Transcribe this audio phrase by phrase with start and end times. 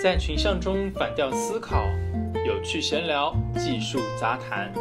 [0.00, 1.84] 在群像中反调思考，
[2.46, 4.72] 有趣闲聊，技术杂谈。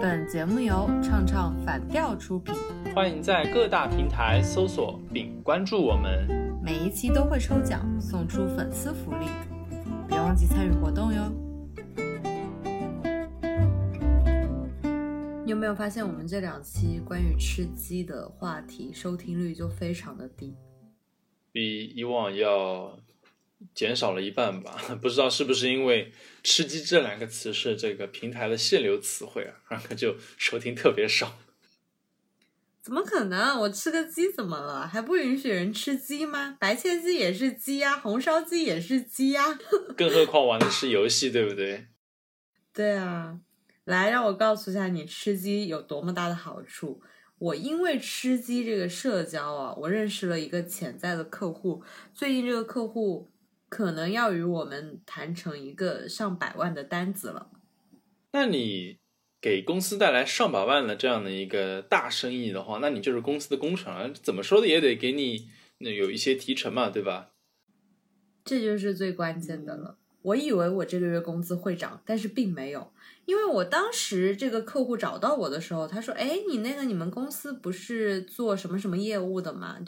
[0.00, 2.54] 本节目由唱唱反调出品，
[2.94, 6.28] 欢迎在各大平台搜索并关注我们。
[6.62, 9.26] 每一期都会抽奖送出粉丝福利，
[10.06, 11.32] 别忘记参与活动哟。
[15.44, 20.54] 你有没有发现，我们这两期关于吃鸡的话题收听率就非常的低？
[21.50, 22.96] 比以往要
[23.74, 24.76] 减少了一半吧？
[25.00, 31.38] 不知道是不是因为“吃鸡”这两个词是这个平台的限流词汇啊，然后就收听特别少。
[32.82, 33.58] 怎么可能？
[33.60, 34.86] 我吃个鸡怎么了？
[34.86, 36.56] 还不允许人吃鸡吗？
[36.60, 39.58] 白切鸡也是鸡呀，红烧鸡也是鸡呀。
[39.96, 41.86] 更何况玩的是游戏，对不对？
[42.74, 43.40] 对啊。
[43.84, 47.02] 来，让我告诉一下你吃鸡有多么大的好处。
[47.38, 51.82] 我因为吃鸡这个社交啊，我认识了一个潜在的客户。
[52.14, 53.30] 最近这个客户
[53.74, 57.50] 可能要与我们谈成一个上百万的单子了。
[58.30, 58.98] 那你
[59.40, 64.08] 给公司带来上百万的这样的一个大生意的话，那你就是公司的工程啊！
[64.22, 67.32] 怎么说的也得给你那有一些提成嘛，对吧？
[68.44, 69.98] 这就是最关键的了。
[70.22, 72.92] 我以为我这个月工资会涨，但是并没有，
[73.24, 79.80] 因为我当时这个客户找到我的时候，他说：“哎，你那个你们公司不是做什么什么业务的吗？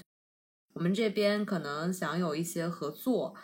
[0.75, 3.34] 我们这边可能想有一些合作，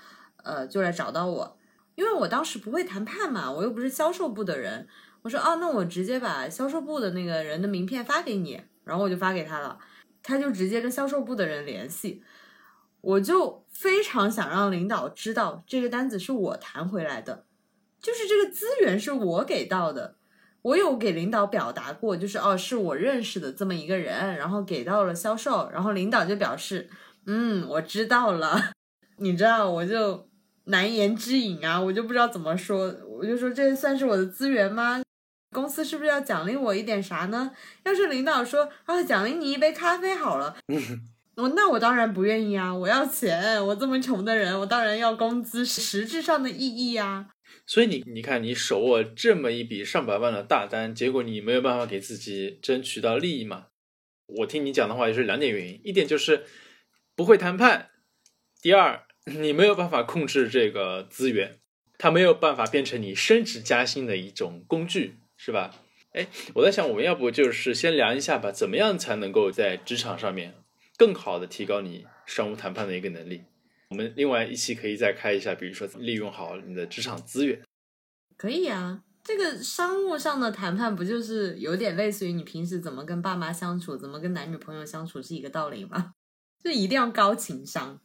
[0.43, 1.59] 呃，就来找到我。
[1.95, 4.87] 因为我当时不会谈判嘛，我又不是销售部的人。
[5.23, 9.79] 我说：哦，那我直接把销售部的那个人的名片发给你，然后我就发给他了，
[10.23, 12.23] 他就直接跟销售部的人联系。”
[13.03, 17.47] 我就非常想让领导知道这个单子是我谈回来的，
[18.01, 20.15] 就是这个资源是我给到的。
[20.63, 26.89] 我有给领导表达过，就是哦，是我认识的这么一个人，然后给到了销售，然后领导就表示，
[27.27, 28.71] 嗯，我知道了。
[29.19, 30.29] 你知道，我就
[30.65, 35.03] 难言之隐啊，我就不知道怎么说，我就说这算是我的资源吗？
[35.51, 37.53] 公司是不是要奖励我一点啥呢？
[37.85, 40.57] 要是领导说啊，奖励你一杯咖啡好了。
[41.37, 42.75] 我那我当然不愿意啊！
[42.75, 47.29] 我要钱，我这么穷的人，我当然要工资，实质上的意义啊。
[47.67, 53.69] 所以你你看，你手握这么一笔上百万的大单，结果你没有办法给自己争取到利益嘛？
[54.27, 56.45] 我听你讲的话也是两点原因：一点就是
[57.17, 57.89] 不会谈判；
[58.61, 61.59] 第二，你没有办法控制这个资源，
[61.99, 65.75] 它没有办法变成你升职加薪的一种工具，是吧？
[66.13, 70.55] 哎，我在想，我们要不就是先聊一下吧，怎么样才能够在职场上面？
[70.99, 73.45] 更好的提高你商务谈判的一个能力。
[73.89, 77.63] 我们另外一期可以再开一下，比如说利用好你的职场资源。
[78.37, 86.13] 可以啊，这个商务上的谈判不就是有点类似于你平时怎么跟爸妈相处，怎么跟男女朋友相处是一个道理吗？
[86.63, 88.01] 就一定要高情商。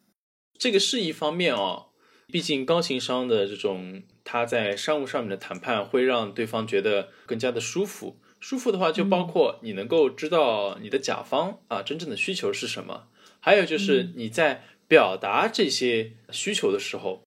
[0.58, 1.88] 这个是一方面哦，
[2.28, 8.18] 毕竟高情商的这种他在商务上面的谈判会让对方觉得更加的舒服。
[8.40, 13.08] 舒服的话，就包括你能够知道你的甲方啊真正的需求是什么，
[13.40, 17.24] 还有就是你在表达这些需求的时候，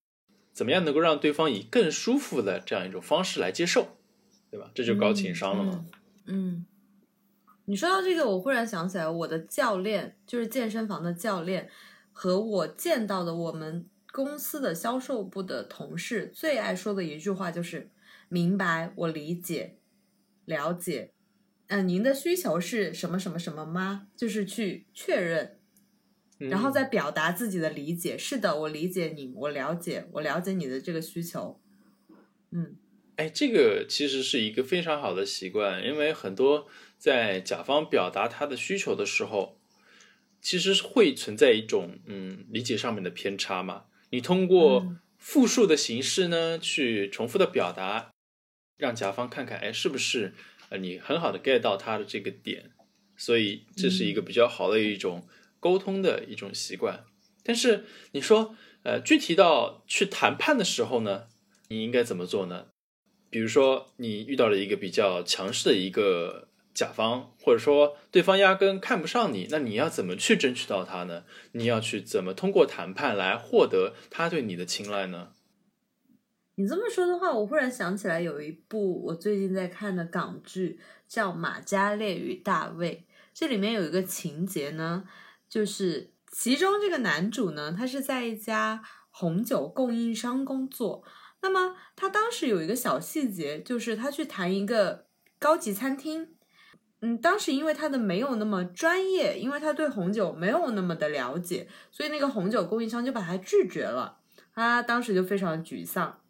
[0.52, 3.97] 怎么样能够让对方以更舒服的这样一种方式来接受，
[4.50, 4.70] 对吧？
[4.72, 5.84] 这就高情商了嘛。
[6.26, 6.64] 嗯，
[7.64, 11.68] 你说到这个，我忽然想起来，我的教练就是健身房的教练，
[12.12, 17.91] 和我见到的我们公司的销售部的同事最爱说的一句话就是
[18.28, 19.76] ：“明白，我理解。”
[20.47, 21.12] 了解，
[21.69, 24.09] 嗯，您的需求是什么什么什么吗？
[24.16, 25.60] 就是去确认，
[26.38, 28.19] 然后再表达自己的理解。
[28.19, 31.60] 是的，我理解你，我了解，我了解你的这个需求。
[32.50, 32.77] 嗯，
[33.15, 36.66] 哎，这个其实是一个非常好的习惯，因为很多
[36.98, 39.59] 在甲方表达他的需求的时候，
[40.41, 43.84] 其实会存在一种嗯理解上面的偏差嘛。
[44.11, 48.11] 你通过复述的形式呢，去重复的表达。
[48.78, 50.33] 让甲方看看，哎，是不是
[50.71, 52.71] 呃你很好的 get 到他的这个点，
[53.15, 55.28] 所以这是一个比较好的一种
[55.61, 57.05] 沟通的一种习惯。
[57.43, 61.27] 但是你说，呃，具体到去谈判的时候呢，
[61.69, 62.69] 你应该怎么做呢？
[63.28, 71.25] 比如说你遇到了一个比较强势的一个甲方，或者说对方压根看不上你，那你要怎么去争取到他呢？
[71.53, 75.33] 你要去怎么通过谈判来获得他对你的青睐呢？
[76.57, 80.78] 你这么说的话，我忽然想起来有一部我最近在看的港剧，
[81.09, 83.07] 叫《马嘉烈与大卫》。
[83.33, 85.05] 这里面有一个情节呢，
[85.49, 91.03] 就是其中这个男主呢，他是在一家红酒供应商工作。
[91.41, 95.07] 那么他当时有一个小细节，就是他去谈一个
[95.39, 96.34] 高级餐厅。
[97.00, 104.18] 嗯，当时因为他的没有那么专业，因为他对红酒没有那么的了解，所以那个红酒供应商就把他拒绝了。
[104.54, 106.20] 他当时就非常沮丧。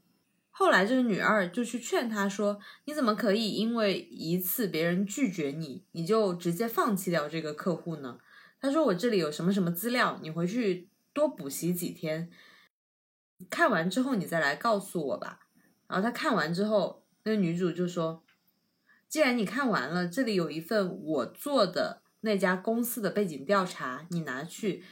[0.53, 8.19] 后来这个女二就去劝他说：“你怎么可以因为一次别人拒绝你，你就直接放弃掉这个客户呢？”
[8.61, 12.31] 他说：“我这里有什么什么资料，你回去多补习几天，
[13.49, 15.41] 看完之后你再来告诉我吧。”
[15.89, 18.23] 然后他看完之后，那个女主就说
[19.11, 24.85] ：“既然你看完了，这里有一份我做的那家公司的背景调查，你拿去，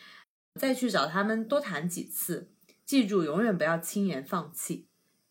[0.57, 2.51] 再去找他们多谈几次，
[2.85, 4.89] 记住永远不要轻言放弃。”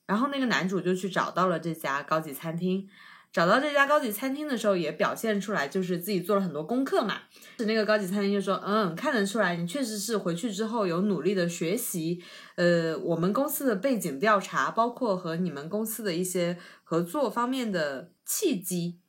[0.08, 2.88] 然后那个男主就去找到了这家高级餐厅，
[3.34, 7.24] 找到这家高级餐厅的时候，也表现出来就是自己做了很多功课嘛。
[7.58, 12.24] 是那个高级餐厅就说：“嗯，看得出来你确实是回去之后有努力的学习，
[12.56, 19.00] 呃，我们公司的背景调查，包括和你们公司的一些合作方面的契机。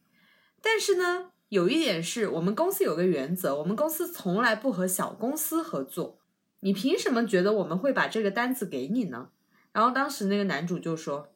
[0.62, 6.20] 但是呢，有一点是我们公司有个原则，我们公司从来不和小公司合作。
[6.60, 9.30] 你凭什么觉得我们会把这个单子给你呢？”
[9.72, 11.28] 然后当时那个男主就说：“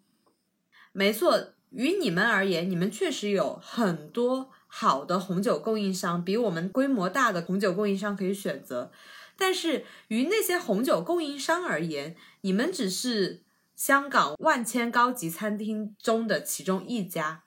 [0.92, 8.90] 没错，于你们而言，你们确实有很多好的红酒供应商，比我们规模大的红酒供应商可以选择。
[9.36, 13.42] 但是于那些红酒供应商而言，你们只是
[13.76, 17.44] 香港万千高级餐厅中的其中一家。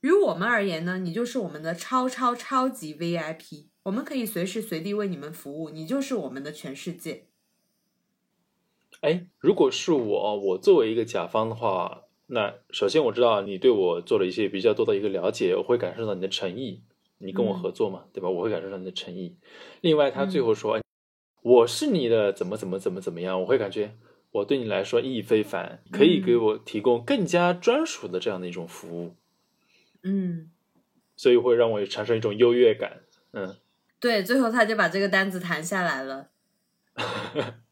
[0.00, 7.26] 于我们而言呢，你就是我们的超超超级 VIP，我们可以随时随地为你们服务，你就是我们的全世界。”
[9.02, 16.82] 哎，如果是我，我作为一个甲方的话，那首先我知道你对我做了一些比较多的一个了解，我会感受到你的诚意，
[17.18, 18.28] 你跟我合作嘛，对吧？
[18.28, 19.36] 我会感受到你的诚意。
[19.80, 20.80] 另外，他最后说，
[21.42, 23.96] 我是你的怎么怎么怎么怎么样，我会感觉
[24.32, 29.16] 我对你来说意义非凡，可以给我提供更加专属的这样的一种服务。
[30.02, 30.50] 嗯，
[31.16, 33.00] 所以会让我产生一种优越感。
[33.32, 33.56] 嗯，
[34.00, 36.28] 对，最后他就把这个单子谈下来了。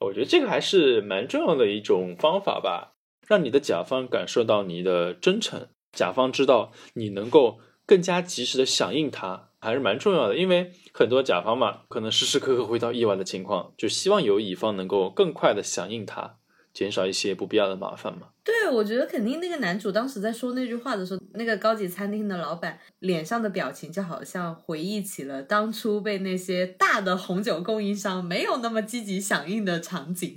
[0.00, 2.94] 我觉得这个还是蛮重要的一种方法吧，
[3.26, 10.36] 让你的甲方感受到你的真诚，甲方知道你能够更加及时的响应他，还是蛮重要的。
[10.36, 16.36] 因为很多甲方嘛，可能时时刻刻会遇到意外的情况，就希望有乙方能够更快的响应他。
[16.74, 18.28] 减少一些不必要的麻烦嘛？
[18.42, 30.36] 对，我觉得肯定那个男主当时在说那句话的时候，那个高级餐厅的老板脸上的表情就好像回忆起了当初被那些大的红酒供应商没有那么积极响应的场景。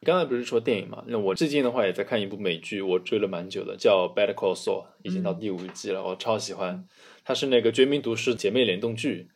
[0.00, 1.02] 你 刚才不是说电影嘛？
[1.08, 6.86] 那我最近的话也在看一部美剧，我追了蛮久的，叫《Better Call Saul》，已经到第五季了，我超喜欢。
[7.24, 9.30] 它是那个《绝命毒师》姐妹联动剧，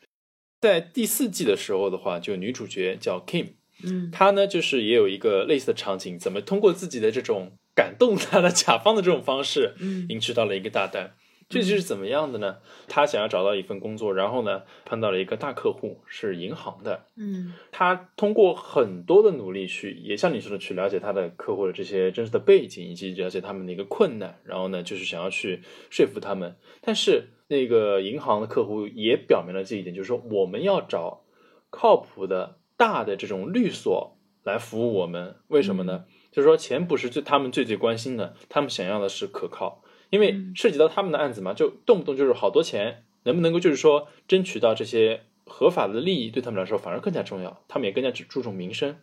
[0.61, 3.55] 在第四季的时候的话，就女主角叫 Kim。
[3.85, 11.15] 嗯，他呢，就是也有一个类似的场景，怎么通过自己的这种感动他的甲方的这种方式，嗯，赢取到了一个大单。
[11.51, 12.59] 这就是怎么样的呢？
[12.89, 17.07] 他想要找到一份工作，然后呢，碰到了一个大客户，是银行的。
[17.17, 26.55] 嗯，他通过很多的努力去，也像你说的，去了解他的客户的这些真实的背景，以及了解他们的一个困难，然后呢，就是想要去说服他们。
[26.83, 31.23] 但是那个银行的客户也表明了这一点，就是说我们要找
[31.71, 32.59] 靠谱的。
[32.79, 36.07] 大的这种律所来服务我们，为什么呢？
[36.31, 48.97] 就是说钱不是最他们最最关心的，他们想要的是可靠，因为涉及到他们的案子嘛，就动不动就是好多钱，能不能够就是说争取到这些合法的利益，对他们来说反而更加重要，他们也更加注重民生。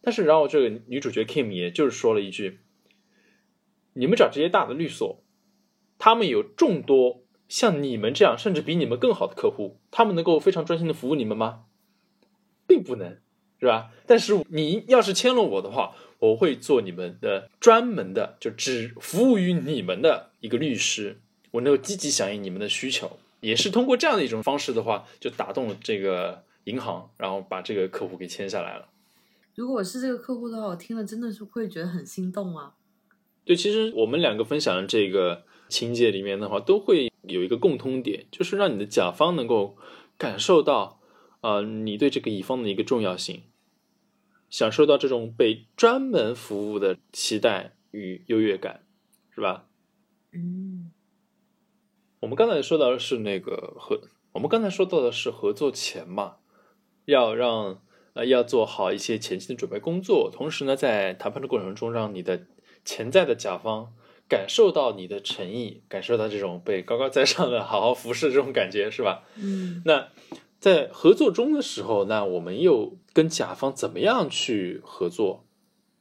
[0.00, 2.60] 但是然后这个女主角 Kim 也就是说了一句
[3.94, 5.22] ：“你们找这些大的律所，
[5.98, 11.64] 他们有众多像你们这样甚至比你们更好的客户，他们能够非常专心的服务你们吗？”
[12.72, 13.18] 并不能，
[13.60, 13.90] 是吧？
[14.06, 21.20] 但是你要是签了我的话，我会做你们的专门的，就只服务于你们的一个律师。
[21.50, 28.88] 我能够积极响应你们的需求，也是通过这样的一种方式的话，就打动了这个银行，然后把这个客户给签下来了。
[29.54, 32.72] 如果我是这个客户的话，我听了真的是会觉得很心动啊。
[33.44, 39.76] 对，其实我们两个分享的这个情节里面的话，都会有一个共通点，就是让你的甲方能够
[40.16, 40.98] 感受到。
[41.42, 43.42] 啊，你对这个乙方的一个重要性，
[44.48, 48.84] 享受到这种被专门服务的期待与优越感，
[49.34, 49.66] 是吧？
[50.32, 50.92] 嗯，
[52.20, 56.36] 我们刚才说到的是那个合，我们刚才说到的是合作前嘛，
[57.06, 57.82] 要让
[58.12, 62.46] 呃要做好一些前期的准备工作，同时呢，在谈判的过程中，让你的
[62.84, 63.92] 潜在的甲方
[64.28, 69.24] 感受到你的诚意，感受到这种被高高在上的好好服侍这种感觉，是吧？
[69.34, 70.06] 嗯，那。
[70.62, 75.44] 在合作中的时候，那我们又跟甲方怎么样去合作？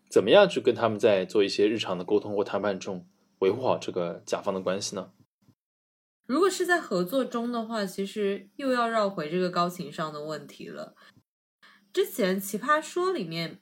[0.07, 3.07] 怎么样去跟他们在做一些日常的沟通或谈判中
[3.39, 5.13] 维护好这个甲方的关系呢？
[6.27, 10.95] 如果是在合作中的话，其实又要绕回这个高情商的问题了。
[11.91, 13.59] 之前《奇葩说》里面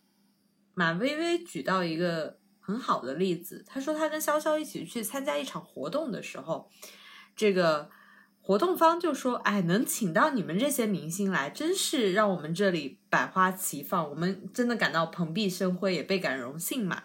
[0.73, 6.69] 马薇薇举到一个很好的例子，她说她跟潇潇一起去参加一场活动的时候，
[7.37, 7.89] 这个
[8.49, 17.03] 活动方就说：“哎，能请到你们这些明星来，真是让我们这里百花齐放，我们真的感到蓬荜生辉，也倍感荣幸嘛。”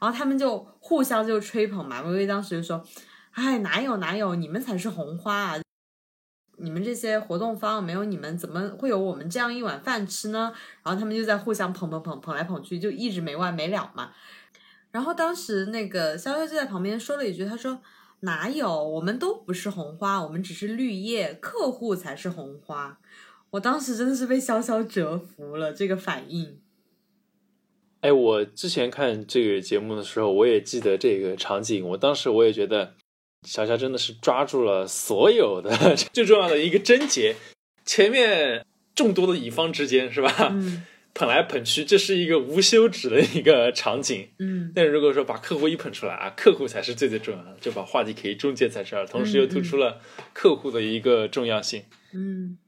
[0.00, 2.82] 然后他们就互相就吹捧，嘛薇薇当时就说
[3.32, 5.60] ：“哎，哪有哪有，你们才是红花啊！
[6.56, 14.12] 你们这些活动方没有你们，怎么会有我们这样一碗饭吃呢？”然后他们就在互相捧捧捧捧来捧去，就一直没完没了嘛。
[14.92, 17.82] 然后当时那个潇潇就在旁边说了一句：“他说
[18.20, 22.98] 哪有，我们都不是红花，我们只是绿叶，客户才是红花。”
[23.50, 26.58] 我当时真的是被潇潇折服了，这个反应。
[28.00, 31.86] 哎，我之前看这个节目的时候，我也记得这个场景。
[31.88, 32.94] 我当时我也觉得，
[33.46, 37.36] 小乔真的是抓住了所有的 最重要的一个症结。
[37.84, 40.48] 前面众多的乙方之间是吧？
[40.50, 40.84] 嗯
[41.16, 44.28] 捧来捧去，这是一个无休止的一个场景。
[44.38, 49.98] 嗯但是如果说把客户一捧出来啊，客户才是最最重要的，就把话题可以终结在这儿，同时又突出了
[50.34, 51.84] 客户的一个重要性。
[52.12, 52.58] 嗯，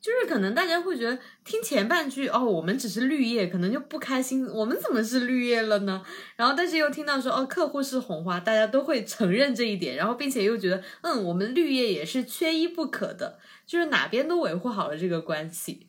[0.00, 6.04] 就是可能大家会觉得听前半句哦，我们只是绿叶，可能就不开心，我们怎么是绿叶了呢？
[6.36, 15.88] 然后但是又听到说哦，客户是红花，大家都会承认这一点，然后并且又觉得嗯，我们绿叶也是缺一不可的，就是哪边都维护好了这个关系。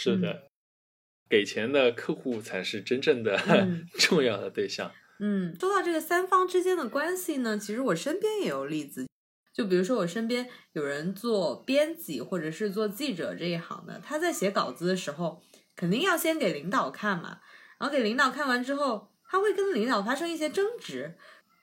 [0.00, 0.44] 是的，
[1.28, 4.92] 给钱的客户才是真正的、嗯 重要的对象。
[5.18, 9.08] 嗯，说到这个三方之间的关系呢，其实我身边也有例子，
[9.52, 15.42] 就比如说我身边有人做编辑或者是做记者这一行的，他在写稿子的时候，
[15.74, 17.40] 肯定要先给领导看嘛，
[17.80, 21.16] 然后给领导看完之后，他会跟领导发生一些争执。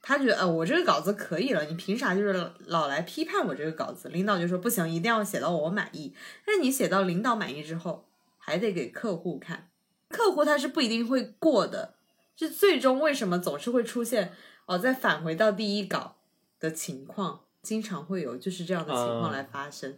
[0.08, 4.08] 他觉得，呃，我这个稿子可以了，你凭啥就是老老来批判我这个稿子？
[4.10, 6.14] 领导就说不行，一定要写到我满意。
[6.46, 8.08] 但是你写到领导满意之后，
[8.46, 9.72] 还得给客户看，
[10.10, 11.96] 客户他是不一定会过的。
[12.36, 14.34] 就最终为什么总是会出现
[14.68, 16.18] 哦，再返回到第一稿
[16.60, 19.98] 的情况，经常会有就是这样的情况来发生。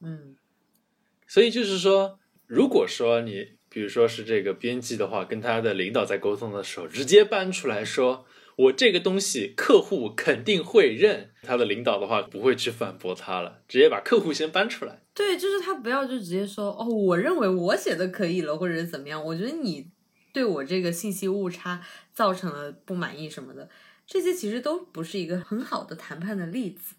[0.00, 0.36] 嗯
[1.26, 8.26] 所以就是说，如果说你比如说是这个编辑的话，跟他的领导在沟通的时候，直接搬出来说。
[8.56, 15.02] 我这个东西客户肯定会认，他的领导的话不会去反驳他了，直接把客户先搬出来。
[15.12, 19.22] 对，就是他不要就直接说哦，我认为我写的可以了，或者是怎么样。
[19.22, 19.90] 我觉得你
[20.32, 21.82] 对我这个信息误差
[22.12, 23.68] 造成了不满意什么的，
[24.06, 26.96] 这些其实都不是一个很好的谈判的例子。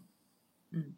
[0.72, 0.94] 嗯，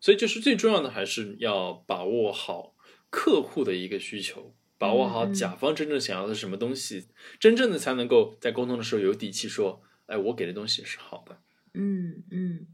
[0.00, 2.74] 所以就是最重要的还是要把握好
[3.10, 4.54] 客户的一个需求。
[4.78, 11.38] 把握好甲方真正想要的是什么东西，嗯、真正的才能够在沟通的时候有底气说，哎，我给的东西是好的。
[11.72, 12.66] 嗯嗯。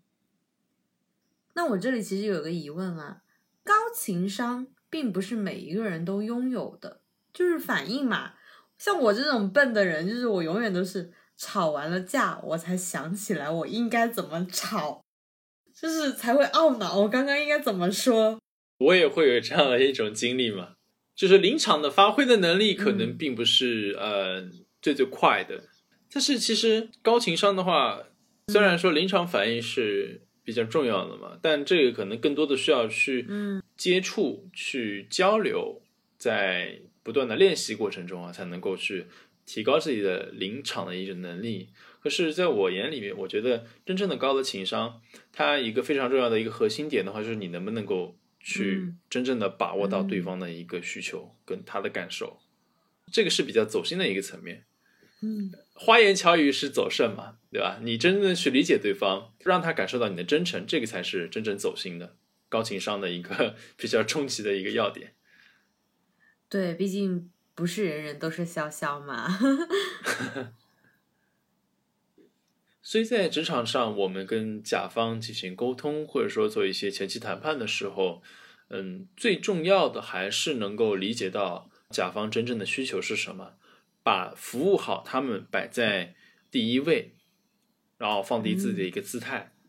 [1.54, 3.22] 那我这里其实有个疑问啊，
[3.64, 7.00] 高情商并不是每一个人都拥有的，
[7.32, 8.34] 就是反应嘛。
[8.78, 15.04] 像我这种笨的人，就是我永远都是吵完了架，我才想起来我应该怎么吵，
[15.74, 18.40] 就是才会懊恼我刚刚应该怎么说。
[18.78, 20.76] 我也会有这样的一种经历嘛。
[21.20, 24.50] 就是临场的发挥的能力可能并不是、嗯、呃
[24.80, 25.64] 最最快的，
[26.10, 28.04] 但是其实高情商的话，
[28.48, 33.26] 虽然说临场反应是比较重要的嘛，但这个可能更多的需要去
[33.76, 35.82] 接触、嗯、去交流，
[36.16, 39.04] 在不断的练习过程中啊，才能够去
[39.44, 41.68] 提高自己的临场的一种能力。
[42.02, 48.16] 可是，在我眼里面，我觉得真正的高的情商，它一个非常重要的一个核心点的话，就是你能不能够。
[48.40, 54.64] 去真正的把握到对方的一个需求跟他的感受，嗯、这个是比较走心的一个层面。
[55.22, 57.78] 嗯，花言巧语是走肾嘛，对吧？
[57.82, 62.16] 你真正去理解对方，让他感受到你的真诚，这个才是真正走心的
[62.48, 65.12] 高情商的一个 比较终极的一个要点。
[66.48, 69.28] 对，毕竟不是人人都是潇潇嘛。
[72.82, 78.22] 所以在职场上，我们跟甲方进行沟通，或者说做一些前期谈判的时候，
[78.68, 83.58] 嗯，最重要的还是能够理解到甲方真正的需求是什么，
[84.02, 86.14] 把服务好他们摆在
[86.50, 87.14] 第一位，
[87.98, 89.60] 然后放低自己的一个姿态，嗯、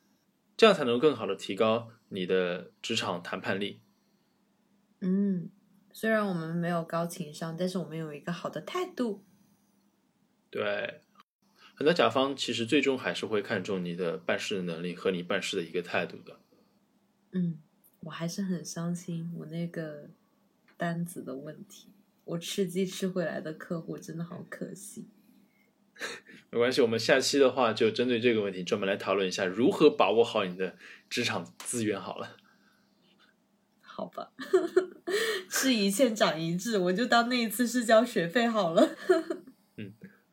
[0.56, 3.82] 这样才能更好的提高你的职场谈判力。
[5.02, 5.50] 嗯，
[5.92, 9.26] 虽然我们没有高情商，但是我们有一个好的态度。
[10.50, 11.02] 对。
[11.76, 16.40] 很多甲方其实最终还是会看重你的办事的能力和你办事的一个态度的。
[17.32, 17.58] 嗯，
[18.02, 20.10] 我还是很伤心我那个
[20.78, 21.88] 单子的问题，
[22.26, 25.08] 我吃鸡吃回来的客户真的好可惜。
[26.52, 30.76] 没关系，我们下期的话就针对这个问题专门来讨论一下如何把握好你的
[31.10, 32.38] 职场资源好了。
[33.82, 34.02] 好。
[34.02, 34.32] 好吧，
[35.48, 38.96] 吃一堑长一智，我就当那一次是交学费好了。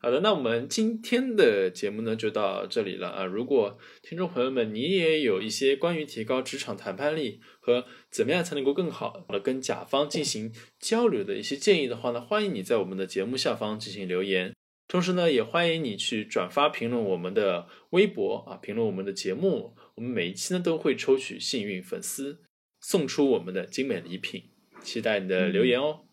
[0.01, 3.25] 好的，那我们今天的节目呢就到这里了啊！
[3.25, 14.53] 如果听众朋友们你也有一些关于提高职场谈判力和怎么样才能够更好的跟甲方进行交流的一些建议的话呢，欢迎你在我们的节目下方进行留言。
[14.87, 19.75] 同时呢，也欢迎你去转发评论我们的微博啊，评论我们的节目。
[19.95, 22.39] 我们每一期呢都会抽取幸运粉丝
[22.79, 24.45] 送出我们的精美礼品，
[24.81, 26.05] 期待你的留言哦。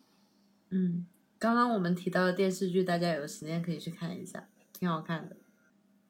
[0.71, 1.07] 嗯。
[1.39, 5.37] 刚刚我们提到的电视剧，大家有时间可以去看一下，挺好看的。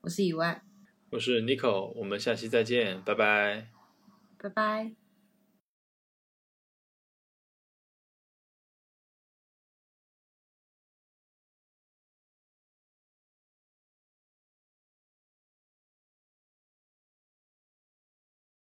[0.02, 0.64] 我是以外，
[1.10, 3.68] 我是 Nico，我们下期再见，拜拜，
[4.38, 5.07] 拜拜。